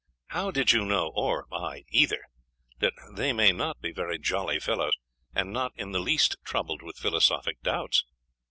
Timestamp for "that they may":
2.79-3.51